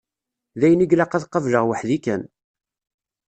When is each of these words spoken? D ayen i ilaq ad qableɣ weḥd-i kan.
D 0.59 0.61
ayen 0.65 0.83
i 0.85 0.87
ilaq 0.93 1.13
ad 1.13 1.25
qableɣ 1.27 1.63
weḥd-i 1.67 1.97
kan. 2.03 2.21